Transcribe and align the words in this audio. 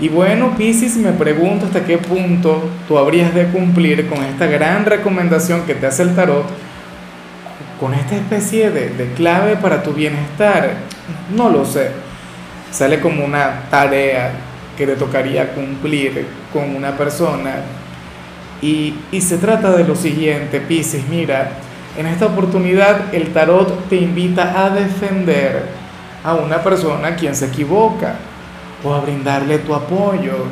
Y 0.00 0.08
bueno, 0.08 0.54
Piscis, 0.56 0.96
me 0.96 1.12
pregunto 1.12 1.66
hasta 1.66 1.84
qué 1.84 1.98
punto 1.98 2.62
tú 2.88 2.96
habrías 2.96 3.34
de 3.34 3.48
cumplir 3.48 4.08
con 4.08 4.24
esta 4.24 4.46
gran 4.46 4.86
recomendación 4.86 5.66
que 5.66 5.74
te 5.74 5.86
hace 5.86 6.04
el 6.04 6.14
tarot, 6.14 6.46
con 7.78 7.92
esta 7.92 8.16
especie 8.16 8.70
de, 8.70 8.88
de 8.90 9.12
clave 9.12 9.56
para 9.56 9.82
tu 9.82 9.92
bienestar. 9.92 10.70
No 11.36 11.50
lo 11.50 11.66
sé. 11.66 11.90
Sale 12.70 12.98
como 13.00 13.24
una 13.24 13.64
tarea 13.70 14.32
que 14.78 14.86
te 14.86 14.96
tocaría 14.96 15.52
cumplir 15.52 16.26
con 16.50 16.74
una 16.74 16.96
persona. 16.96 17.56
Y, 18.62 18.94
y 19.12 19.20
se 19.20 19.36
trata 19.36 19.72
de 19.72 19.84
lo 19.84 19.96
siguiente, 19.96 20.60
Piscis, 20.60 21.06
mira, 21.08 21.50
en 21.98 22.06
esta 22.06 22.26
oportunidad 22.26 23.14
el 23.14 23.34
tarot 23.34 23.88
te 23.90 23.96
invita 23.96 24.64
a 24.64 24.70
defender 24.70 25.64
a 26.24 26.34
una 26.34 26.62
persona 26.62 27.16
quien 27.16 27.34
se 27.34 27.46
equivoca 27.46 28.14
o 28.84 28.94
a 28.94 29.00
brindarle 29.00 29.58
tu 29.58 29.74
apoyo, 29.74 30.44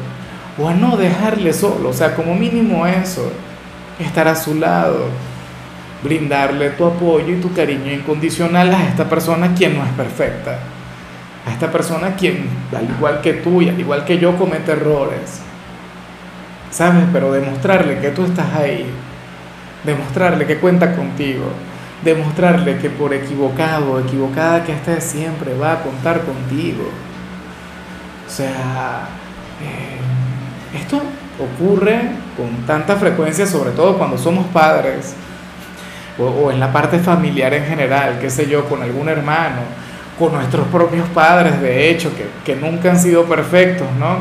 o 0.59 0.69
a 0.69 0.75
no 0.75 0.97
dejarle 0.97 1.53
solo, 1.53 1.91
o 1.91 1.93
sea, 1.93 2.15
como 2.15 2.35
mínimo 2.35 2.87
eso, 2.87 3.31
estar 3.99 4.27
a 4.29 4.35
su 4.35 4.55
lado, 4.57 5.07
brindarle 6.03 6.71
tu 6.71 6.85
apoyo 6.85 7.33
y 7.33 7.41
tu 7.41 7.53
cariño 7.53 7.93
incondicional 7.93 8.73
a 8.75 8.85
esta 8.85 9.09
persona 9.09 9.55
quien 9.55 9.77
no 9.77 9.85
es 9.85 9.93
perfecta, 9.93 10.59
a 11.47 11.53
esta 11.53 11.71
persona 11.71 12.15
quien, 12.17 12.49
al 12.77 12.91
igual 12.91 13.21
que 13.21 13.35
tú 13.35 13.63
y 13.63 13.69
al 13.69 13.79
igual 13.79 14.05
que 14.05 14.19
yo, 14.19 14.37
comete 14.37 14.73
errores, 14.73 15.41
¿sabes? 16.71 17.05
Pero 17.13 17.33
demostrarle 17.33 17.99
que 18.01 18.11
tú 18.11 18.25
estás 18.25 18.55
ahí, 18.55 18.85
demostrarle 19.85 20.45
que 20.45 20.59
cuenta 20.59 20.95
contigo, 20.95 21.47
demostrarle 22.05 22.79
que 22.79 22.91
por 22.91 23.15
equivocado 23.15 23.93
o 23.93 24.01
equivocada 24.01 24.65
que 24.65 24.73
estés 24.73 25.05
siempre 25.05 25.55
va 25.55 25.73
a 25.73 25.83
contar 25.83 26.23
contigo 26.23 26.85
o 28.29 28.31
sea, 28.31 29.09
eh, 29.63 30.79
esto 30.79 31.01
ocurre 31.39 31.99
con 32.37 32.67
tanta 32.67 32.97
frecuencia, 32.97 33.47
sobre 33.47 33.71
todo 33.71 33.97
cuando 33.97 34.19
somos 34.19 34.47
padres, 34.49 35.15
o, 36.19 36.51
en 36.51 36.61
la 36.61 36.71
parte 36.71 36.99
familiar 36.99 37.55
en 37.55 37.65
general, 37.65 38.19
qué 38.21 38.29
sé 38.29 38.47
yo, 38.49 38.67
con 38.67 38.83
algún 38.83 39.09
hermano, 39.09 39.63
con 40.19 40.35
nuestros 40.35 40.67
propios 40.69 41.09
padres, 41.09 41.61
de 41.63 41.91
hecho, 41.91 42.11
que, 42.15 42.27
que 42.45 42.61
nunca 42.61 42.91
han 42.91 42.99
sido 42.99 43.25
perfectos, 43.25 43.87
¿no? 43.99 44.19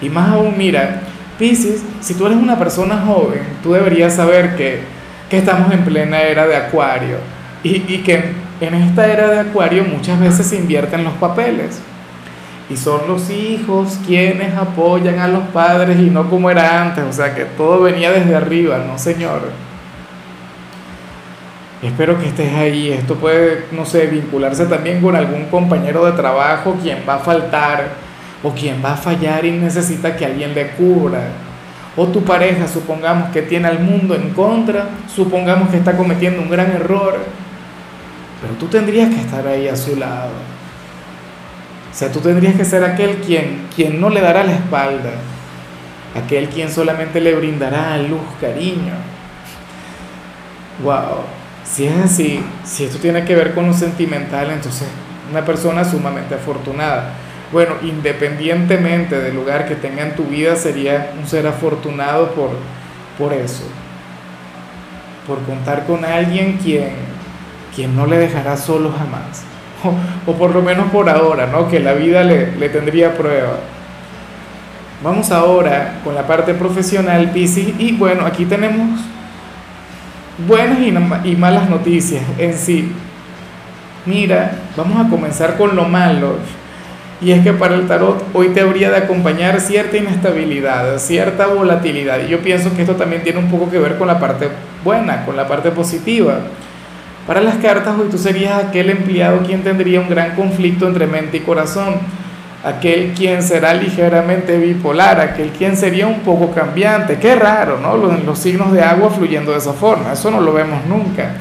Y 0.00 0.08
más 0.08 0.30
aún, 0.30 0.56
mira, 0.56 1.00
Pisces, 1.38 1.82
si 2.00 2.14
tú 2.14 2.26
eres 2.26 2.38
una 2.38 2.58
persona 2.58 3.02
joven, 3.04 3.42
tú 3.62 3.72
deberías 3.72 4.14
saber 4.14 4.54
que, 4.56 4.82
que 5.28 5.38
estamos 5.38 5.72
en 5.72 5.84
plena 5.84 6.22
era 6.22 6.46
de 6.46 6.54
Acuario 6.54 7.16
y, 7.64 7.76
y 7.92 8.02
que 8.04 8.22
en 8.60 8.74
esta 8.74 9.06
era 9.06 9.28
de 9.28 9.40
Acuario 9.40 9.84
muchas 9.84 10.20
veces 10.20 10.46
se 10.46 10.56
invierten 10.56 11.02
los 11.02 11.14
papeles 11.14 11.80
y 12.70 12.76
son 12.76 13.02
los 13.08 13.28
hijos 13.30 13.98
quienes 14.06 14.54
apoyan 14.54 15.18
a 15.18 15.28
los 15.28 15.42
padres 15.48 15.98
y 15.98 16.10
no 16.10 16.30
como 16.30 16.50
era 16.50 16.82
antes, 16.82 17.04
o 17.04 17.12
sea 17.12 17.34
que 17.34 17.44
todo 17.44 17.82
venía 17.82 18.10
desde 18.12 18.34
arriba, 18.34 18.78
no 18.78 18.98
señor. 18.98 19.50
Espero 21.82 22.18
que 22.18 22.28
estés 22.28 22.54
ahí, 22.54 22.92
esto 22.92 23.16
puede, 23.16 23.66
no 23.72 23.84
sé, 23.84 24.06
vincularse 24.06 24.66
también 24.66 25.00
con 25.00 25.16
algún 25.16 25.46
compañero 25.46 26.04
de 26.06 26.12
trabajo 26.12 26.76
quien 26.80 27.02
va 27.08 27.14
a 27.14 27.18
faltar 27.18 27.88
o 28.42 28.52
quien 28.52 28.82
va 28.84 28.92
a 28.92 28.96
fallar 28.96 29.44
y 29.44 29.50
necesita 29.50 30.16
que 30.16 30.24
alguien 30.24 30.54
le 30.54 30.70
cubra. 30.70 31.20
O 31.96 32.06
tu 32.06 32.22
pareja, 32.22 32.68
supongamos 32.68 33.30
que 33.32 33.42
tiene 33.42 33.68
al 33.68 33.80
mundo 33.80 34.14
en 34.14 34.30
contra, 34.30 34.88
supongamos 35.14 35.70
que 35.70 35.76
está 35.76 35.96
cometiendo 35.96 36.40
un 36.40 36.48
gran 36.48 36.70
error, 36.70 37.18
pero 38.40 38.54
tú 38.54 38.66
tendrías 38.66 39.12
que 39.12 39.20
estar 39.20 39.46
ahí 39.46 39.68
a 39.68 39.76
su 39.76 39.96
lado 39.96 40.30
o 41.92 41.94
sea, 41.94 42.10
tú 42.10 42.20
tendrías 42.20 42.54
que 42.54 42.64
ser 42.64 42.82
aquel 42.84 43.16
quien, 43.16 43.66
quien 43.74 44.00
no 44.00 44.08
le 44.08 44.22
dará 44.22 44.44
la 44.44 44.52
espalda, 44.52 45.10
aquel 46.14 46.48
quien 46.48 46.70
solamente 46.70 47.20
le 47.20 47.34
brindará 47.34 47.98
luz, 47.98 48.22
cariño. 48.40 48.94
Wow, 50.82 51.20
si 51.64 51.84
es 51.84 51.98
así, 51.98 52.42
si 52.64 52.84
esto 52.84 52.98
tiene 52.98 53.26
que 53.26 53.36
ver 53.36 53.52
con 53.52 53.66
lo 53.66 53.74
sentimental, 53.74 54.50
entonces 54.50 54.88
una 55.30 55.44
persona 55.44 55.84
sumamente 55.84 56.34
afortunada. 56.34 57.12
Bueno, 57.52 57.74
independientemente 57.82 59.20
del 59.20 59.34
lugar 59.34 59.68
que 59.68 59.74
tenga 59.74 60.02
en 60.02 60.16
tu 60.16 60.24
vida, 60.24 60.56
sería 60.56 61.12
un 61.20 61.28
ser 61.28 61.46
afortunado 61.46 62.30
por, 62.30 62.52
por 63.18 63.34
eso, 63.34 63.64
por 65.26 65.42
contar 65.42 65.84
con 65.84 66.06
alguien 66.06 66.56
quien, 66.56 66.94
quien 67.76 67.94
no 67.94 68.06
le 68.06 68.16
dejará 68.16 68.56
solo 68.56 68.90
jamás 68.90 69.44
o, 70.26 70.32
por 70.32 70.54
lo 70.54 70.62
menos 70.62 70.90
por 70.90 71.08
ahora, 71.08 71.46
¿no? 71.46 71.68
Que 71.68 71.80
la 71.80 71.92
vida 71.92 72.22
le, 72.22 72.56
le 72.56 72.68
tendría 72.68 73.14
prueba. 73.14 73.58
Vamos 75.02 75.30
ahora 75.32 76.00
con 76.04 76.14
la 76.14 76.26
parte 76.26 76.54
profesional, 76.54 77.30
Piscis, 77.32 77.74
y 77.78 77.92
bueno, 77.92 78.24
aquí 78.24 78.44
tenemos 78.44 79.00
buenas 80.46 80.78
y, 80.78 80.88
y 81.28 81.36
malas 81.36 81.68
noticias 81.68 82.22
en 82.38 82.54
sí. 82.54 82.92
Mira, 84.06 84.52
vamos 84.76 85.04
a 85.04 85.08
comenzar 85.08 85.56
con 85.56 85.74
lo 85.76 85.84
malo. 85.84 86.36
Y 87.20 87.30
es 87.30 87.42
que 87.44 87.52
para 87.52 87.76
el 87.76 87.86
tarot 87.86 88.24
hoy 88.32 88.48
te 88.48 88.60
habría 88.60 88.90
de 88.90 88.96
acompañar 88.96 89.60
cierta 89.60 89.96
inestabilidad, 89.96 90.98
cierta 90.98 91.46
volatilidad. 91.46 92.20
Y 92.26 92.28
yo 92.28 92.40
pienso 92.40 92.74
que 92.74 92.82
esto 92.82 92.96
también 92.96 93.22
tiene 93.22 93.38
un 93.38 93.48
poco 93.48 93.70
que 93.70 93.78
ver 93.78 93.96
con 93.96 94.08
la 94.08 94.18
parte 94.18 94.48
buena, 94.82 95.24
con 95.24 95.36
la 95.36 95.46
parte 95.46 95.70
positiva. 95.70 96.40
Para 97.26 97.40
las 97.40 97.56
cartas, 97.56 97.96
hoy 97.98 98.08
tú 98.10 98.18
serías 98.18 98.64
aquel 98.64 98.90
empleado 98.90 99.42
quien 99.46 99.62
tendría 99.62 100.00
un 100.00 100.08
gran 100.08 100.34
conflicto 100.34 100.88
entre 100.88 101.06
mente 101.06 101.36
y 101.36 101.40
corazón, 101.40 101.94
aquel 102.64 103.12
quien 103.12 103.42
será 103.44 103.74
ligeramente 103.74 104.58
bipolar, 104.58 105.20
aquel 105.20 105.50
quien 105.50 105.76
sería 105.76 106.08
un 106.08 106.20
poco 106.20 106.50
cambiante. 106.50 107.18
Qué 107.18 107.36
raro, 107.36 107.78
¿no? 107.80 107.96
Los, 107.96 108.24
los 108.24 108.38
signos 108.38 108.72
de 108.72 108.82
agua 108.82 109.10
fluyendo 109.10 109.52
de 109.52 109.58
esa 109.58 109.72
forma, 109.72 110.12
eso 110.14 110.32
no 110.32 110.40
lo 110.40 110.52
vemos 110.52 110.84
nunca. 110.86 111.34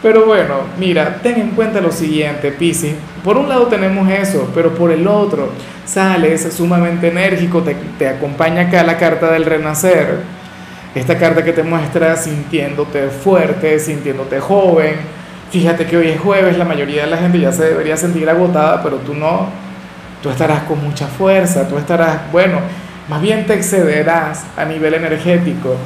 Pero 0.00 0.26
bueno, 0.26 0.54
mira, 0.78 1.18
ten 1.22 1.40
en 1.40 1.50
cuenta 1.50 1.80
lo 1.80 1.90
siguiente, 1.90 2.52
Piscis. 2.52 2.94
Por 3.24 3.36
un 3.36 3.48
lado 3.48 3.66
tenemos 3.66 4.08
eso, 4.10 4.48
pero 4.54 4.74
por 4.74 4.92
el 4.92 5.08
otro, 5.08 5.50
sales 5.84 6.52
sumamente 6.54 7.08
enérgico, 7.08 7.62
te, 7.62 7.74
te 7.98 8.08
acompaña 8.08 8.62
acá 8.62 8.84
la 8.84 8.96
carta 8.96 9.32
del 9.32 9.44
renacer 9.44 10.41
esta 10.94 11.16
carta 11.16 11.42
que 11.42 11.52
te 11.52 11.62
muestra 11.62 12.16
sintiéndote 12.16 13.08
fuerte, 13.08 13.78
sintiéndote 13.78 14.40
joven. 14.40 14.96
Fíjate 15.50 15.86
que 15.86 15.96
hoy 15.96 16.08
es 16.08 16.20
jueves, 16.20 16.58
la 16.58 16.64
mayoría 16.64 17.04
de 17.04 17.10
la 17.10 17.16
gente 17.16 17.40
ya 17.40 17.50
se 17.50 17.64
debería 17.64 17.96
sentir 17.96 18.28
agotada, 18.28 18.82
pero 18.82 18.96
tú 18.96 19.14
no. 19.14 19.48
Tú 20.22 20.28
estarás 20.28 20.64
con 20.64 20.82
mucha 20.82 21.06
fuerza, 21.06 21.66
tú 21.66 21.78
estarás, 21.78 22.30
bueno, 22.30 22.58
más 23.08 23.20
bien 23.20 23.46
te 23.46 23.54
excederás 23.54 24.44
a 24.56 24.64
nivel 24.64 24.94
energético. 24.94 25.76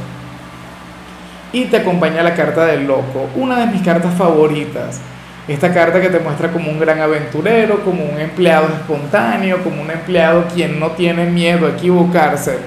Y 1.53 1.67
te 1.67 1.79
acompaña 1.79 2.23
la 2.23 2.35
carta 2.35 2.67
del 2.67 2.87
loco, 2.87 3.31
una 3.37 3.61
de 3.61 3.67
mis 3.67 3.83
cartas 3.83 4.13
favoritas. 4.15 5.01
Esta 5.47 5.73
carta 5.73 6.01
que 6.01 6.09
te 6.09 6.19
muestra 6.19 6.51
como 6.51 6.71
un 6.71 6.81
gran 6.81 7.01
aventurero, 7.01 7.85
como 7.85 8.05
un 8.05 8.19
empleado 8.19 8.67
espontáneo, 8.67 9.63
como 9.63 9.81
un 9.81 9.91
empleado 9.91 10.47
quien 10.53 10.81
no 10.81 10.91
tiene 10.91 11.27
miedo 11.27 11.67
a 11.67 11.71
equivocarse 11.71 12.59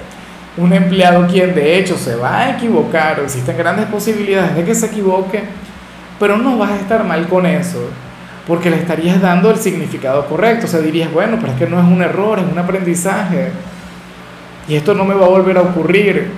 un 0.60 0.72
empleado 0.74 1.26
quien 1.26 1.54
de 1.54 1.78
hecho 1.78 1.96
se 1.96 2.16
va 2.16 2.38
a 2.38 2.50
equivocar, 2.50 3.18
existen 3.20 3.56
grandes 3.56 3.86
posibilidades 3.86 4.54
de 4.54 4.64
que 4.64 4.74
se 4.74 4.86
equivoque, 4.86 5.42
pero 6.18 6.36
no 6.36 6.58
vas 6.58 6.72
a 6.72 6.76
estar 6.76 7.02
mal 7.04 7.26
con 7.28 7.46
eso, 7.46 7.88
porque 8.46 8.68
le 8.68 8.76
estarías 8.76 9.20
dando 9.22 9.50
el 9.50 9.56
significado 9.56 10.26
correcto, 10.26 10.66
o 10.66 10.68
sea, 10.68 10.80
dirías, 10.80 11.10
bueno, 11.10 11.38
pero 11.40 11.52
es 11.52 11.58
que 11.58 11.66
no 11.66 11.78
es 11.78 11.86
un 11.86 12.02
error, 12.02 12.38
es 12.38 12.44
un 12.50 12.58
aprendizaje, 12.58 13.52
y 14.68 14.74
esto 14.74 14.94
no 14.94 15.04
me 15.04 15.14
va 15.14 15.26
a 15.26 15.30
volver 15.30 15.56
a 15.56 15.62
ocurrir, 15.62 16.30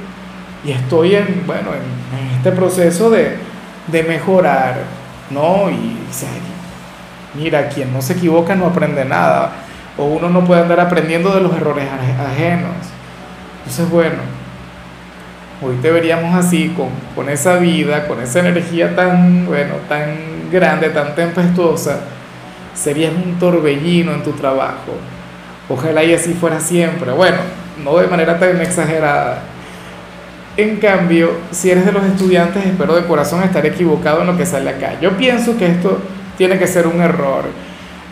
y 0.64 0.70
estoy 0.70 1.16
en, 1.16 1.42
bueno, 1.44 1.70
en, 1.72 2.02
este 2.36 2.52
proceso 2.52 3.08
de, 3.10 3.36
de 3.86 4.02
mejorar, 4.02 4.78
¿no? 5.30 5.70
Y, 5.70 5.96
mira, 7.34 7.68
quien 7.68 7.92
no 7.92 8.02
se 8.02 8.12
equivoca 8.14 8.54
no 8.54 8.66
aprende 8.66 9.04
nada, 9.04 9.52
o 9.98 10.04
uno 10.04 10.28
no 10.28 10.44
puede 10.44 10.62
andar 10.62 10.80
aprendiendo 10.80 11.34
de 11.34 11.40
los 11.40 11.54
errores 11.54 11.86
ajenos. 11.88 12.91
Entonces, 13.64 13.88
bueno, 13.90 14.16
hoy 15.62 15.76
te 15.80 15.90
veríamos 15.90 16.34
así, 16.34 16.74
con, 16.76 16.88
con 17.14 17.28
esa 17.28 17.56
vida, 17.58 18.06
con 18.08 18.20
esa 18.20 18.40
energía 18.40 18.94
tan, 18.96 19.46
bueno, 19.46 19.74
tan 19.88 20.50
grande, 20.50 20.90
tan 20.90 21.14
tempestuosa, 21.14 22.00
serías 22.74 23.12
un 23.12 23.38
torbellino 23.38 24.12
en 24.12 24.22
tu 24.22 24.32
trabajo. 24.32 24.92
Ojalá 25.68 26.02
y 26.04 26.14
así 26.14 26.34
fuera 26.34 26.60
siempre. 26.60 27.12
Bueno, 27.12 27.38
no 27.82 27.96
de 27.98 28.08
manera 28.08 28.38
tan 28.38 28.60
exagerada. 28.60 29.42
En 30.56 30.76
cambio, 30.76 31.30
si 31.50 31.70
eres 31.70 31.86
de 31.86 31.92
los 31.92 32.04
estudiantes, 32.04 32.66
espero 32.66 32.94
de 32.94 33.06
corazón 33.06 33.42
estar 33.42 33.64
equivocado 33.64 34.20
en 34.20 34.26
lo 34.26 34.36
que 34.36 34.44
sale 34.44 34.68
acá. 34.68 35.00
Yo 35.00 35.16
pienso 35.16 35.56
que 35.56 35.66
esto 35.66 35.98
tiene 36.36 36.58
que 36.58 36.66
ser 36.66 36.86
un 36.86 37.00
error. 37.00 37.44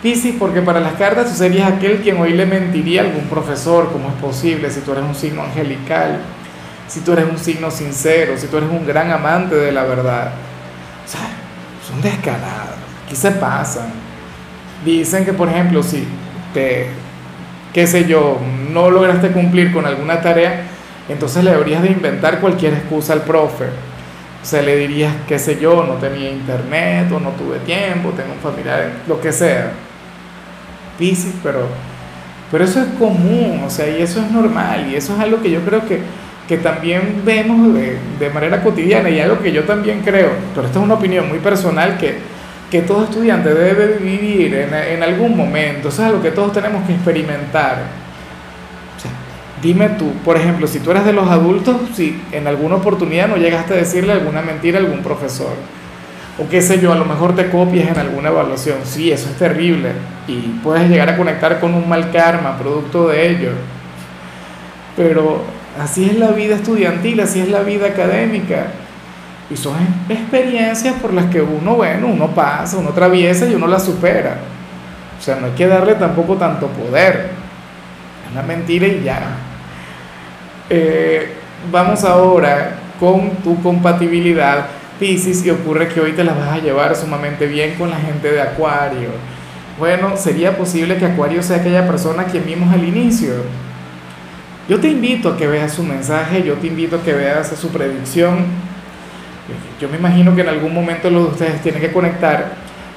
Piscis, 0.03 0.35
porque 0.39 0.63
para 0.63 0.81
las 0.81 0.95
cartas 0.95 1.31
tú 1.31 1.37
serías 1.37 1.71
aquel 1.71 1.99
quien 1.99 2.19
hoy 2.19 2.33
le 2.33 2.47
mentiría 2.47 3.03
a 3.03 3.05
algún 3.05 3.25
profesor, 3.25 3.93
como 3.93 4.09
es 4.09 4.15
posible, 4.15 4.71
si 4.71 4.81
tú 4.81 4.93
eres 4.93 5.05
un 5.05 5.15
signo 5.15 5.43
angelical, 5.43 6.21
si 6.89 7.01
tú 7.01 7.13
eres 7.13 7.27
un 7.31 7.37
signo 7.37 7.71
sincero, 7.71 8.33
si 8.39 8.47
tú 8.47 8.57
eres 8.57 8.71
un 8.71 8.87
gran 8.87 9.11
amante 9.11 9.55
de 9.55 9.73
la 9.73 9.85
verdad. 9.85 10.33
O 11.05 11.09
sea, 11.09 11.21
son 11.87 12.01
descarados, 12.01 12.77
aquí 13.05 13.15
se 13.15 13.31
pasan. 13.33 13.93
Dicen 14.87 15.27
que, 15.27 15.35
por 15.35 15.51
ejemplo, 15.51 15.83
si 15.83 16.09
te, 16.55 16.87
qué 17.75 17.87
sé 17.87 18.07
yo, 18.07 18.39
no 18.73 18.91
lograste 18.91 19.33
cumplir 19.33 19.71
con 19.71 19.85
alguna 19.85 20.23
tarea, 20.23 20.63
entonces 21.11 21.45
le 21.45 21.51
deberías 21.51 21.83
de 21.83 21.91
inventar 21.91 22.41
cualquier 22.41 22.73
excusa 22.73 23.13
al 23.13 23.23
profe. 23.23 23.67
O 24.43 24.47
sea, 24.47 24.63
le 24.63 24.77
dirías, 24.77 25.13
qué 25.29 25.39
sé 25.39 25.59
yo, 25.61 25.85
no 25.85 25.97
tenía 25.97 26.31
internet 26.31 27.13
o 27.13 27.21
no 27.21 27.33
tuve 27.33 27.59
tiempo, 27.59 28.15
tengo 28.17 28.33
un 28.33 28.41
familiar, 28.41 28.91
lo 29.07 29.21
que 29.21 29.31
sea. 29.31 29.73
Piscis, 31.01 31.35
pero, 31.43 31.67
pero 32.53 32.63
eso 32.63 32.81
es 32.81 32.87
común, 32.99 33.63
o 33.67 33.71
sea, 33.71 33.89
y 33.89 34.03
eso 34.03 34.21
es 34.21 34.31
normal, 34.31 34.87
y 34.89 34.95
eso 34.95 35.15
es 35.15 35.21
algo 35.21 35.43
que 35.43 35.51
yo 35.51 35.61
creo 35.63 35.85
que, 35.85 36.01
que 36.47 36.59
también 36.59 37.23
vemos 37.25 37.75
de, 37.75 37.99
de 38.21 38.31
manera 38.31 38.63
cotidiana, 38.63 39.11
y 39.11 39.19
algo 39.19 39.41
que 39.41 39.51
yo 39.51 39.65
también 39.65 40.03
creo, 40.03 40.31
pero 40.55 40.67
esta 40.67 40.79
es 40.79 40.85
una 40.85 40.95
opinión 40.95 41.29
muy 41.29 41.39
personal 41.39 41.99
que, 41.99 42.19
que 42.71 42.83
todo 42.83 43.05
estudiante 43.05 43.53
debe 43.53 43.97
vivir 43.99 44.55
en, 44.55 44.75
en 44.75 45.03
algún 45.03 45.37
momento, 45.37 45.89
eso 45.89 46.03
es 46.03 46.09
algo 46.09 46.23
que 46.23 46.31
todos 46.31 46.53
tenemos 46.53 46.87
que 46.87 46.93
experimentar. 46.93 47.99
Dime 49.63 49.91
tú, 49.91 50.13
por 50.25 50.39
ejemplo, 50.39 50.67
si 50.67 50.79
tú 50.79 50.91
eres 50.91 51.05
de 51.05 51.13
los 51.13 51.29
adultos, 51.29 51.77
si 51.95 52.19
en 52.33 52.47
alguna 52.47 52.77
oportunidad 52.77 53.29
no 53.29 53.37
llegaste 53.37 53.75
a 53.75 53.77
decirle 53.77 54.13
alguna 54.13 54.41
mentira 54.41 54.79
a 54.79 54.81
algún 54.81 55.03
profesor, 55.03 55.53
o 56.41 56.49
qué 56.49 56.63
sé 56.63 56.81
yo, 56.81 56.93
a 56.93 56.97
lo 56.97 57.05
mejor 57.05 57.35
te 57.35 57.51
copias 57.51 57.89
en 57.89 57.99
alguna 57.99 58.31
evaluación, 58.31 58.79
sí, 58.85 59.13
eso 59.13 59.29
es 59.29 59.37
terrible, 59.37 59.91
y 60.27 60.39
puedes 60.63 60.89
llegar 60.89 61.11
a 61.11 61.17
conectar 61.17 61.61
con 61.61 61.75
un 61.75 61.87
mal 61.89 62.11
karma 62.11 62.57
producto 62.57 63.09
de 63.09 63.31
ello. 63.31 63.51
Pero 64.97 65.43
así 65.79 66.09
es 66.09 66.19
la 66.19 66.29
vida 66.29 66.55
estudiantil, 66.55 67.21
así 67.21 67.41
es 67.41 67.49
la 67.49 67.61
vida 67.61 67.89
académica. 67.89 68.69
Y 69.51 69.57
son 69.57 69.75
experiencias 70.09 70.95
por 70.95 71.13
las 71.13 71.27
que 71.27 71.43
uno, 71.43 71.75
bueno, 71.75 72.07
uno 72.07 72.29
pasa, 72.29 72.79
uno 72.79 72.91
atraviesa 72.91 73.47
y 73.47 73.55
uno 73.55 73.67
la 73.67 73.81
supera. 73.81 74.37
O 75.19 75.23
sea, 75.23 75.37
no 75.37 75.47
hay 75.47 75.53
que 75.53 75.67
darle 75.67 75.95
tampoco 75.95 76.37
tanto 76.37 76.69
poder. 76.69 77.31
Es 78.25 78.33
una 78.33 78.43
mentira 78.43 78.87
y 78.87 79.03
ya. 79.03 79.21
Eh, 80.71 81.35
vamos 81.71 82.05
ahora 82.05 82.77
con 82.99 83.31
tu 83.43 83.61
compatibilidad 83.61 84.67
Pisces 85.01 85.45
y 85.45 85.51
ocurre 85.51 85.89
que 85.89 86.01
hoy 86.01 86.13
te 86.13 86.23
la 86.23 86.35
vas 86.35 86.53
a 86.53 86.59
llevar 86.59 86.95
sumamente 86.95 87.47
bien 87.47 87.75
con 87.75 87.91
la 87.91 87.97
gente 87.97 88.31
de 88.31 88.41
Acuario. 88.41 89.09
Bueno, 89.79 90.17
sería 90.17 90.57
posible 90.57 90.99
que 90.99 91.07
Acuario 91.07 91.43
sea 91.43 91.57
aquella 91.57 91.87
persona 91.87 92.27
que 92.27 92.39
vimos 92.39 92.73
al 92.73 92.85
inicio. 92.87 93.33
Yo 94.69 94.79
te 94.79 94.89
invito 94.89 95.31
a 95.31 95.37
que 95.37 95.49
veas 95.49 95.73
su 95.73 95.83
mensaje, 95.83 96.45
yo 96.45 96.55
te 96.55 96.67
invito 96.67 96.97
a 96.97 97.03
que 97.03 97.15
veas 97.15 97.49
su 97.49 97.69
predicción. 97.71 98.45
Yo 99.81 99.89
me 99.89 99.97
imagino 99.97 100.37
que 100.37 100.43
en 100.43 100.49
algún 100.51 100.73
momento 100.73 101.11
los 101.11 101.25
de 101.25 101.31
ustedes 101.31 101.63
tienen 101.63 101.81
que 101.81 101.91
conectar, 101.91 102.53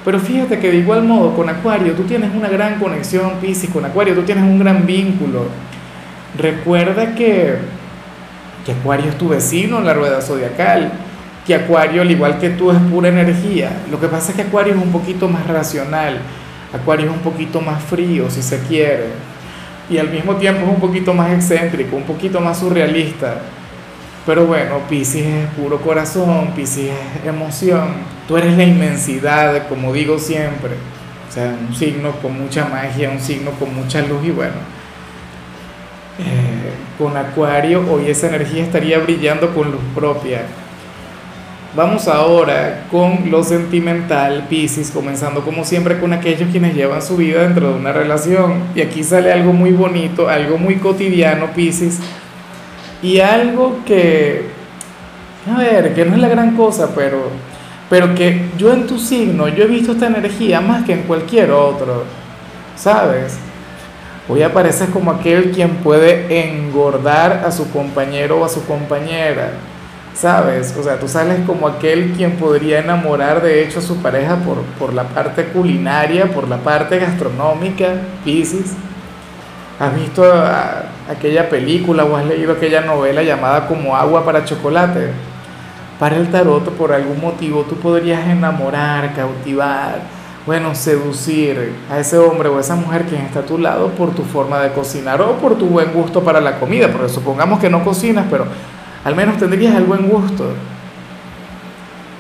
pero 0.06 0.20
fíjate 0.20 0.60
que 0.60 0.70
de 0.70 0.78
igual 0.78 1.04
modo 1.04 1.36
con 1.36 1.50
Acuario 1.50 1.94
tú 1.94 2.04
tienes 2.04 2.36
una 2.36 2.50
gran 2.50 2.78
conexión, 2.78 3.40
Pisces, 3.42 3.72
con 3.72 3.86
Acuario 3.86 4.14
tú 4.14 4.22
tienes 4.22 4.44
un 4.44 4.60
gran 4.60 4.86
vínculo 4.86 5.48
Recuerda 6.38 7.14
que, 7.14 7.58
que 8.66 8.72
Acuario 8.72 9.10
es 9.10 9.18
tu 9.18 9.30
vecino 9.30 9.78
en 9.78 9.86
la 9.86 9.94
rueda 9.94 10.20
zodiacal, 10.22 10.92
que 11.46 11.56
Acuario, 11.56 12.02
al 12.02 12.12
igual 12.12 12.40
que 12.40 12.52
tú, 12.52 12.72
es 12.72 12.78
pura 12.90 13.10
energía. 13.10 13.72
Lo 13.92 14.00
que 14.00 14.08
pasa 14.08 14.32
es 14.32 14.36
que 14.36 14.44
Acuario 14.44 14.74
es 14.74 14.82
un 14.82 14.92
poquito 14.92 15.28
más 15.28 15.46
racional, 15.48 16.20
Acuario 16.74 17.08
es 17.08 17.12
un 17.12 17.20
poquito 17.20 17.62
más 17.62 17.84
frío, 17.84 18.30
si 18.30 18.42
se 18.42 18.60
quiere, 18.62 19.08
y 19.90 19.98
al 19.98 20.10
mismo 20.10 20.36
tiempo 20.38 20.64
es 20.64 20.70
un 20.70 20.80
poquito 20.80 21.14
más 21.14 21.32
excéntrico, 21.34 21.96
un 21.96 22.04
poquito 22.04 22.40
más 22.40 22.60
surrealista. 22.60 23.42
Pero 24.26 24.46
bueno, 24.46 24.80
Pisces 24.90 25.26
es 25.26 25.50
puro 25.50 25.82
corazón, 25.82 26.52
Pisces 26.56 26.92
es 27.22 27.28
emoción. 27.28 27.90
Tú 28.26 28.38
eres 28.38 28.56
la 28.56 28.64
inmensidad, 28.64 29.68
como 29.68 29.92
digo 29.92 30.18
siempre. 30.18 30.72
O 31.28 31.32
sea, 31.32 31.54
un 31.68 31.76
signo 31.76 32.12
con 32.22 32.40
mucha 32.40 32.66
magia, 32.66 33.10
un 33.10 33.20
signo 33.20 33.52
con 33.52 33.76
mucha 33.76 34.02
luz 34.02 34.24
y 34.24 34.32
bueno, 34.32 34.54
eh, 36.20 36.72
con 36.98 37.18
Acuario, 37.18 37.84
hoy 37.92 38.10
esa 38.10 38.28
energía 38.28 38.64
estaría 38.64 39.00
brillando 39.00 39.54
con 39.54 39.72
luz 39.72 39.82
propia. 39.96 40.44
Vamos 41.76 42.08
ahora 42.08 42.84
con 42.92 43.32
lo 43.32 43.44
sentimental, 43.44 44.46
Pisces, 44.48 44.92
comenzando 44.92 45.42
como 45.42 45.66
siempre 45.66 46.00
con 46.00 46.14
aquellos 46.14 46.52
quienes 46.52 46.76
llevan 46.76 47.02
su 47.02 47.18
vida 47.18 47.42
dentro 47.42 47.70
de 47.70 47.80
una 47.80 47.92
relación. 47.92 48.62
Y 48.76 48.82
aquí 48.82 49.04
sale 49.04 49.34
algo 49.34 49.54
muy 49.54 49.72
bonito, 49.72 50.30
algo 50.30 50.60
muy 50.60 50.76
cotidiano, 50.76 51.48
Pisces, 51.56 51.98
y 53.02 53.22
algo 53.22 53.80
que, 53.88 54.50
a 55.52 55.58
ver, 55.58 55.96
que 55.96 56.06
no 56.06 56.14
es 56.14 56.22
la 56.22 56.28
gran 56.28 56.56
cosa, 56.56 56.92
pero, 56.94 57.30
pero 57.90 58.14
que 58.14 58.50
yo 58.56 58.72
en 58.72 58.86
tu 58.86 59.00
signo, 59.00 59.48
yo 59.48 59.64
he 59.64 59.68
visto 59.68 59.94
esta 59.94 60.06
energía 60.06 60.62
más 60.62 60.86
que 60.86 60.94
en 60.94 61.02
cualquier 61.02 61.50
otro, 61.50 62.04
¿sabes? 62.76 63.40
Hoy 64.30 64.44
apareces 64.44 64.90
como 64.90 65.10
aquel 65.10 65.50
quien 65.50 65.78
puede 65.78 66.48
engordar 66.48 67.44
a 67.44 67.52
su 67.52 67.72
compañero 67.72 68.42
o 68.42 68.46
a 68.46 68.50
su 68.50 68.64
compañera, 68.64 69.54
¿sabes? 70.14 70.76
O 70.78 70.84
sea, 70.84 71.00
tú 71.00 71.08
sales 71.08 71.40
como 71.46 71.68
aquel 71.68 72.14
quien 72.14 72.34
podría 72.34 72.80
enamorar 72.80 73.42
de 73.42 73.64
hecho 73.64 73.80
a 73.80 73.82
su 73.82 73.98
pareja 73.98 74.38
por, 74.38 74.58
por 74.80 74.94
la 74.94 75.04
parte 75.04 75.46
culinaria, 75.46 76.32
por 76.32 76.48
la 76.48 76.58
parte 76.58 77.00
gastronómica, 77.00 77.96
Pisces. 78.24 78.74
¿Has 79.80 79.96
visto 79.96 80.24
aquella 81.10 81.50
película 81.50 82.06
o 82.06 82.16
has 82.16 82.26
leído 82.26 82.54
aquella 82.54 82.82
novela 82.82 83.24
llamada 83.24 83.68
como 83.68 83.96
agua 83.96 84.24
para 84.24 84.46
chocolate? 84.46 85.12
Para 86.00 86.18
el 86.18 86.30
tarot, 86.30 86.70
por 86.72 86.92
algún 86.92 87.20
motivo, 87.20 87.64
tú 87.68 87.76
podrías 87.76 88.28
enamorar, 88.28 89.14
cautivar, 89.16 90.02
bueno, 90.46 90.76
seducir 90.76 91.74
a 91.90 92.00
ese 92.00 92.18
hombre 92.18 92.50
o 92.50 92.58
a 92.58 92.62
esa 92.62 92.76
mujer 92.76 93.06
quien 93.06 93.22
está 93.22 93.40
a 93.40 93.46
tu 93.46 93.58
lado 93.58 93.90
por 93.90 94.14
tu 94.14 94.24
forma 94.24 94.60
de 94.60 94.72
cocinar 94.74 95.22
o 95.22 95.38
por 95.38 95.58
tu 95.58 95.68
buen 95.68 95.92
gusto 95.94 96.22
para 96.22 96.42
la 96.42 96.60
comida, 96.60 96.90
porque 96.92 97.10
supongamos 97.10 97.60
que 97.60 97.70
no 97.70 97.84
cocinas, 97.84 98.26
pero 98.30 98.46
al 99.04 99.16
menos 99.16 99.38
tendrías 99.38 99.76
el 99.76 99.84
buen 99.84 100.08
gusto. 100.08 100.54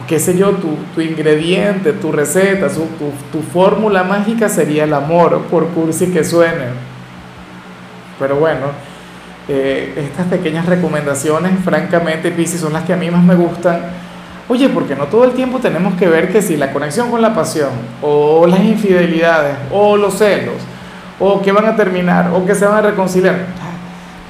Qué 0.07 0.19
sé 0.19 0.37
yo, 0.37 0.51
tu, 0.51 0.77
tu 0.93 1.01
ingrediente, 1.01 1.93
tu 1.93 2.11
receta, 2.11 2.67
tu, 2.67 2.85
tu, 3.31 3.41
fórmula 3.41 4.03
mágica 4.03 4.49
sería 4.49 4.83
el 4.83 4.93
amor, 4.93 5.43
por 5.43 5.67
cursi 5.69 6.07
que 6.07 6.23
suene. 6.23 6.65
Pero 8.19 8.35
bueno, 8.35 8.67
eh, 9.47 9.93
estas 9.95 10.27
pequeñas 10.27 10.65
recomendaciones, 10.65 11.53
francamente, 11.63 12.31
Pisces, 12.31 12.59
son 12.59 12.73
las 12.73 12.83
que 12.83 12.93
a 12.93 12.97
mí 12.97 13.09
más 13.09 13.23
me 13.23 13.35
gustan 13.35 13.81
Oye, 14.49 14.67
porque 14.69 14.95
no 14.95 15.05
todo 15.05 15.23
el 15.23 15.31
tiempo 15.31 15.59
tenemos 15.59 15.93
que 15.95 16.07
ver 16.07 16.31
que 16.31 16.41
si 16.41 16.57
la 16.57 16.73
conexión 16.73 17.09
con 17.09 17.21
la 17.21 17.33
pasión, 17.33 17.69
o 18.01 18.45
las 18.45 18.59
infidelidades, 18.59 19.55
o 19.71 19.95
los 19.95 20.17
celos, 20.17 20.55
o 21.19 21.41
que 21.41 21.53
van 21.53 21.65
a 21.65 21.75
terminar, 21.77 22.29
o 22.33 22.45
que 22.45 22.53
se 22.53 22.65
van 22.65 22.77
a 22.77 22.89
reconciliar. 22.89 23.35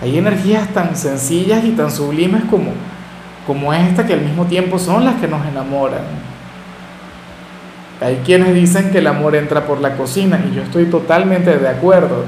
Hay 0.03 0.17
energías 0.17 0.67
tan 0.73 0.97
sencillas 0.97 1.63
y 1.63 1.71
tan 1.71 1.89
sublimes 1.89 2.43
como, 2.49 2.71
como 3.47 3.73
esta 3.73 4.05
que 4.05 4.11
al 4.11 4.19
mismo 4.19 4.45
tiempo 4.45 4.77
son 4.77 5.05
las 5.05 5.15
que 5.15 5.29
nos 5.29 5.47
enamoran. 5.47 6.01
Hay 8.01 8.17
quienes 8.25 8.53
dicen 8.53 8.91
que 8.91 8.97
el 8.97 9.07
amor 9.07 9.33
entra 9.33 9.65
por 9.65 9.79
la 9.79 9.95
cocina 9.95 10.43
y 10.45 10.55
yo 10.55 10.61
estoy 10.61 10.87
totalmente 10.87 11.57
de 11.57 11.69
acuerdo. 11.69 12.25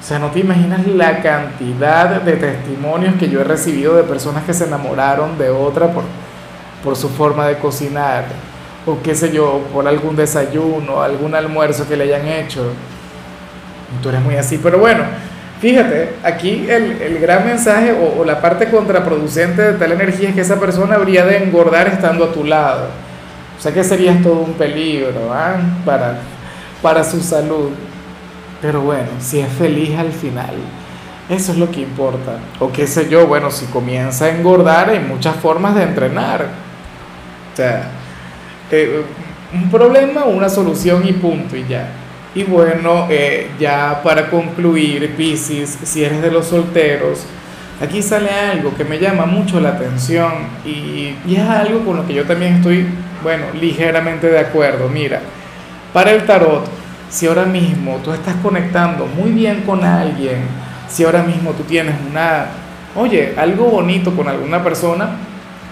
O 0.00 0.04
sea, 0.04 0.18
no 0.18 0.32
te 0.32 0.40
imaginas 0.40 0.84
la 0.88 1.22
cantidad 1.22 2.20
de 2.22 2.32
testimonios 2.32 3.14
que 3.14 3.30
yo 3.30 3.40
he 3.40 3.44
recibido 3.44 3.94
de 3.94 4.02
personas 4.02 4.42
que 4.42 4.52
se 4.52 4.64
enamoraron 4.64 5.38
de 5.38 5.48
otra 5.48 5.92
por, 5.92 6.02
por 6.82 6.96
su 6.96 7.08
forma 7.08 7.46
de 7.46 7.58
cocinar, 7.58 8.24
o 8.84 9.00
qué 9.00 9.14
sé 9.14 9.32
yo, 9.32 9.62
por 9.72 9.86
algún 9.86 10.16
desayuno, 10.16 11.00
algún 11.00 11.36
almuerzo 11.36 11.88
que 11.88 11.96
le 11.96 12.02
hayan 12.02 12.26
hecho. 12.26 12.72
Tú 14.02 14.08
eres 14.08 14.22
muy 14.22 14.34
así, 14.34 14.58
pero 14.60 14.78
bueno, 14.80 15.04
fíjate, 15.62 16.10
aquí 16.24 16.66
el, 16.68 17.00
el 17.00 17.18
gran 17.20 17.46
mensaje 17.46 17.92
o, 17.92 18.20
o, 18.20 18.24
la 18.24 18.42
parte 18.42 18.68
contraproducente 18.68 19.62
de 19.62 19.72
tal 19.74 19.92
energía 19.92 20.30
es 20.30 20.34
que 20.34 20.40
esa 20.40 20.58
persona 20.58 20.96
habría 20.96 21.24
de 21.24 21.44
engordar 21.44 21.86
estando 21.86 22.24
a 22.24 22.32
tu 22.32 22.42
lado. 22.42 22.88
O 23.56 23.62
sea 23.62 23.72
que 23.72 23.84
serías 23.84 24.20
todo 24.22 24.40
un 24.40 24.54
peligro 24.54 25.32
¿ah? 25.32 25.54
para, 25.84 26.18
para 26.82 27.04
su 27.04 27.22
salud. 27.22 27.70
Pero 28.60 28.80
bueno, 28.80 29.08
si 29.20 29.38
es 29.38 29.48
feliz 29.52 29.96
al 29.96 30.10
final. 30.10 30.56
Eso 31.28 31.52
es 31.52 31.58
lo 31.58 31.70
que 31.70 31.80
importa. 31.80 32.38
O 32.58 32.72
qué 32.72 32.88
sé 32.88 33.08
yo, 33.08 33.28
bueno, 33.28 33.52
si 33.52 33.66
comienza 33.66 34.24
a 34.24 34.30
engordar, 34.30 34.90
hay 34.90 34.98
muchas 34.98 35.36
formas 35.36 35.76
de 35.76 35.84
entrenar. 35.84 36.46
O 37.52 37.56
sea, 37.56 37.88
eh, 38.72 39.02
un 39.54 39.70
problema, 39.70 40.24
una 40.24 40.48
solución 40.48 41.06
y 41.06 41.12
punto 41.12 41.56
y 41.56 41.64
ya. 41.68 41.88
Y 42.34 42.44
bueno, 42.44 43.08
eh, 43.10 43.50
ya 43.60 44.00
para 44.02 44.30
concluir, 44.30 45.14
Piscis, 45.16 45.78
si 45.82 46.02
eres 46.02 46.22
de 46.22 46.30
los 46.30 46.46
solteros, 46.46 47.26
aquí 47.82 48.02
sale 48.02 48.30
algo 48.30 48.74
que 48.74 48.84
me 48.84 48.98
llama 48.98 49.26
mucho 49.26 49.60
la 49.60 49.70
atención 49.70 50.32
y, 50.64 51.14
y, 51.26 51.34
es 51.36 51.46
algo 51.46 51.84
con 51.84 51.96
lo 51.98 52.06
que 52.06 52.14
yo 52.14 52.24
también 52.24 52.54
estoy, 52.54 52.86
bueno, 53.22 53.44
ligeramente 53.60 54.28
de 54.28 54.38
acuerdo. 54.38 54.88
Mira, 54.88 55.20
para 55.92 56.12
el 56.12 56.24
tarot, 56.24 56.64
si 57.10 57.26
ahora 57.26 57.44
mismo 57.44 58.00
tú 58.02 58.12
estás 58.12 58.36
conectando 58.36 59.06
muy 59.06 59.30
bien 59.30 59.60
con 59.66 59.84
alguien, 59.84 60.38
si 60.88 61.04
ahora 61.04 61.22
mismo 61.22 61.50
tú 61.50 61.64
tienes 61.64 61.94
una, 62.10 62.46
oye, 62.96 63.34
algo 63.36 63.66
bonito 63.66 64.16
con 64.16 64.26
alguna 64.26 64.64
persona, 64.64 65.10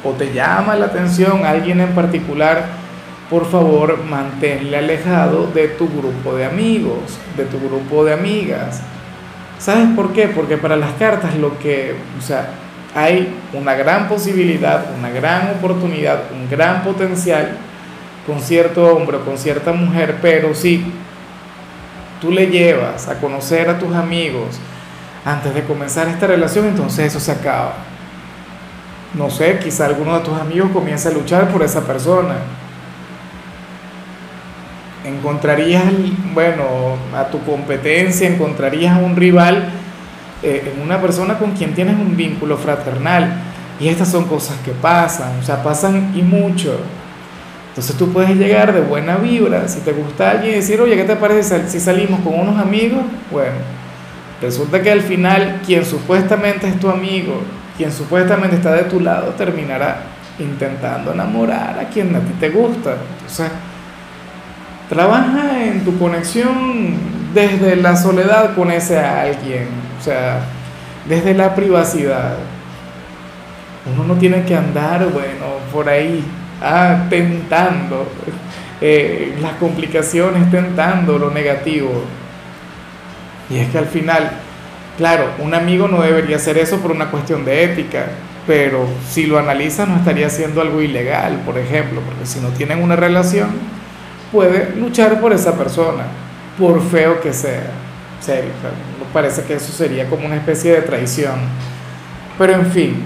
o 0.04 0.10
te 0.10 0.32
llama 0.32 0.76
la 0.76 0.86
atención 0.86 1.44
alguien 1.46 1.80
en 1.80 1.94
particular, 1.94 2.79
por 3.30 3.48
favor 3.48 4.02
manténle 4.04 4.76
alejado 4.76 5.46
de 5.46 5.68
tu 5.68 5.88
grupo 5.88 6.34
de 6.34 6.44
amigos, 6.44 7.16
de 7.36 7.44
tu 7.44 7.60
grupo 7.60 8.04
de 8.04 8.12
amigas. 8.12 8.82
¿Sabes 9.58 9.88
por 9.94 10.12
qué? 10.12 10.26
Porque 10.26 10.56
para 10.56 10.76
las 10.76 10.94
cartas 10.94 11.36
lo 11.36 11.56
que, 11.60 11.94
o 12.18 12.22
sea, 12.22 12.50
hay 12.92 13.32
una 13.52 13.74
gran 13.74 14.08
posibilidad, 14.08 14.84
una 14.98 15.10
gran 15.10 15.50
oportunidad, 15.50 16.22
un 16.34 16.50
gran 16.50 16.82
potencial 16.82 17.56
con 18.26 18.40
cierto 18.40 18.84
hombre 18.96 19.18
o 19.18 19.24
con 19.24 19.38
cierta 19.38 19.72
mujer, 19.72 20.16
pero 20.20 20.52
si 20.52 20.84
tú 22.20 22.32
le 22.32 22.48
llevas 22.48 23.06
a 23.06 23.20
conocer 23.20 23.70
a 23.70 23.78
tus 23.78 23.94
amigos 23.94 24.58
antes 25.24 25.54
de 25.54 25.62
comenzar 25.62 26.08
esta 26.08 26.26
relación, 26.26 26.66
entonces 26.66 27.06
eso 27.06 27.20
se 27.20 27.30
acaba. 27.30 27.74
No 29.14 29.30
sé, 29.30 29.58
quizá 29.58 29.86
alguno 29.86 30.18
de 30.18 30.24
tus 30.24 30.34
amigos 30.34 30.70
comience 30.72 31.08
a 31.08 31.12
luchar 31.12 31.48
por 31.48 31.62
esa 31.62 31.82
persona 31.82 32.36
encontrarías, 35.04 35.84
bueno, 36.34 36.96
a 37.14 37.24
tu 37.26 37.42
competencia, 37.44 38.28
encontrarías 38.28 38.96
a 38.96 38.98
un 38.98 39.16
rival 39.16 39.70
eh, 40.42 40.72
en 40.74 40.82
una 40.82 41.00
persona 41.00 41.38
con 41.38 41.52
quien 41.52 41.74
tienes 41.74 41.96
un 41.96 42.16
vínculo 42.16 42.56
fraternal. 42.56 43.42
Y 43.78 43.88
estas 43.88 44.10
son 44.10 44.24
cosas 44.24 44.56
que 44.64 44.72
pasan, 44.72 45.38
o 45.38 45.42
sea, 45.42 45.62
pasan 45.62 46.12
y 46.14 46.22
mucho. 46.22 46.78
Entonces 47.70 47.96
tú 47.96 48.12
puedes 48.12 48.36
llegar 48.36 48.74
de 48.74 48.80
buena 48.80 49.16
vibra, 49.16 49.66
si 49.68 49.80
te 49.80 49.92
gusta 49.92 50.32
alguien, 50.32 50.52
y 50.52 50.56
decir, 50.56 50.80
oye, 50.80 50.96
¿qué 50.96 51.04
te 51.04 51.16
parece 51.16 51.68
si 51.68 51.80
salimos 51.80 52.20
con 52.20 52.38
unos 52.38 52.58
amigos? 52.58 53.00
Bueno, 53.30 53.54
resulta 54.42 54.82
que 54.82 54.90
al 54.90 55.00
final 55.00 55.60
quien 55.64 55.84
supuestamente 55.84 56.68
es 56.68 56.78
tu 56.78 56.90
amigo, 56.90 57.40
quien 57.76 57.90
supuestamente 57.90 58.56
está 58.56 58.72
de 58.72 58.82
tu 58.82 59.00
lado, 59.00 59.28
terminará 59.38 60.02
intentando 60.38 61.12
enamorar 61.12 61.78
a 61.78 61.88
quien 61.88 62.14
a 62.14 62.20
ti 62.20 62.32
te 62.38 62.50
gusta. 62.50 62.96
Entonces, 63.20 63.50
Trabaja 64.90 65.66
en 65.66 65.84
tu 65.84 65.96
conexión 66.00 66.96
desde 67.32 67.76
la 67.76 67.96
soledad 67.96 68.56
con 68.56 68.72
ese 68.72 68.98
alguien, 68.98 69.68
o 70.00 70.02
sea, 70.02 70.40
desde 71.08 71.32
la 71.32 71.54
privacidad. 71.54 72.34
Uno 73.94 74.02
no 74.02 74.14
tiene 74.14 74.44
que 74.44 74.56
andar, 74.56 75.04
bueno, 75.10 75.60
por 75.72 75.88
ahí, 75.88 76.24
ah, 76.60 77.06
tentando 77.08 78.10
eh, 78.80 79.38
las 79.40 79.52
complicaciones, 79.54 80.50
tentando 80.50 81.20
lo 81.20 81.30
negativo. 81.30 82.02
Y 83.48 83.58
es 83.58 83.68
que 83.68 83.78
al 83.78 83.86
final, 83.86 84.28
claro, 84.98 85.26
un 85.38 85.54
amigo 85.54 85.86
no 85.86 86.02
debería 86.02 86.34
hacer 86.34 86.58
eso 86.58 86.78
por 86.80 86.90
una 86.90 87.12
cuestión 87.12 87.44
de 87.44 87.62
ética, 87.62 88.06
pero 88.44 88.88
si 89.08 89.26
lo 89.26 89.38
analiza 89.38 89.86
no 89.86 89.94
estaría 89.94 90.26
haciendo 90.26 90.60
algo 90.60 90.82
ilegal, 90.82 91.42
por 91.46 91.58
ejemplo, 91.58 92.00
porque 92.00 92.26
si 92.26 92.40
no 92.40 92.48
tienen 92.48 92.82
una 92.82 92.96
relación, 92.96 93.50
puede 94.30 94.74
luchar 94.76 95.20
por 95.20 95.32
esa 95.32 95.54
persona, 95.54 96.04
por 96.58 96.82
feo 96.82 97.20
que 97.20 97.32
sea. 97.32 97.70
Serio, 98.20 98.50
parece 99.12 99.42
que 99.44 99.54
eso 99.54 99.72
sería 99.72 100.08
como 100.08 100.26
una 100.26 100.36
especie 100.36 100.72
de 100.72 100.82
traición. 100.82 101.36
Pero 102.38 102.54
en 102.54 102.66
fin, 102.66 103.04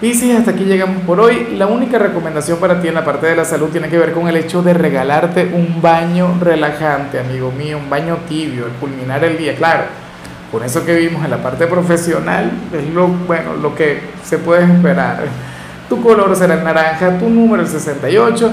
Piscis, 0.00 0.36
hasta 0.36 0.50
aquí 0.50 0.64
llegamos 0.64 1.02
por 1.04 1.20
hoy. 1.20 1.54
La 1.56 1.66
única 1.66 1.98
recomendación 1.98 2.58
para 2.58 2.80
ti 2.80 2.88
en 2.88 2.94
la 2.94 3.04
parte 3.04 3.26
de 3.26 3.36
la 3.36 3.44
salud 3.44 3.68
tiene 3.68 3.88
que 3.88 3.96
ver 3.96 4.12
con 4.12 4.28
el 4.28 4.36
hecho 4.36 4.62
de 4.62 4.74
regalarte 4.74 5.50
un 5.54 5.80
baño 5.80 6.36
relajante, 6.40 7.18
amigo 7.18 7.50
mío, 7.50 7.78
un 7.78 7.88
baño 7.88 8.18
tibio, 8.28 8.66
el 8.66 8.72
culminar 8.72 9.24
el 9.24 9.38
día. 9.38 9.54
Claro, 9.54 9.84
con 10.52 10.62
eso 10.62 10.84
que 10.84 10.94
vimos 10.94 11.24
en 11.24 11.30
la 11.30 11.38
parte 11.38 11.66
profesional, 11.66 12.50
es 12.72 12.92
lo, 12.92 13.08
bueno, 13.08 13.54
lo 13.54 13.74
que 13.74 14.00
se 14.22 14.36
puede 14.36 14.64
esperar. 14.64 15.24
Tu 15.88 16.02
color 16.02 16.36
será 16.36 16.54
el 16.54 16.64
naranja, 16.64 17.18
tu 17.18 17.30
número 17.30 17.62
el 17.62 17.68
68 17.68 18.52